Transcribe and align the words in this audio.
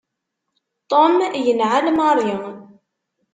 Tom 0.89 1.13
yenɛel 1.45 1.85
Mary. 1.97 2.29